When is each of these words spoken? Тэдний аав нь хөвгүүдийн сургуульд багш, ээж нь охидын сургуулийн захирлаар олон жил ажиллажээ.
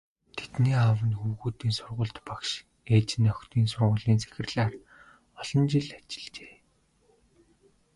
Тэдний 0.37 0.75
аав 0.83 0.99
нь 1.07 1.17
хөвгүүдийн 1.19 1.73
сургуульд 1.75 2.17
багш, 2.27 2.51
ээж 2.95 3.09
нь 3.19 3.29
охидын 3.33 3.67
сургуулийн 3.71 4.21
захирлаар 4.23 4.73
олон 5.41 5.63
жил 5.71 5.87
ажиллажээ. 5.97 6.53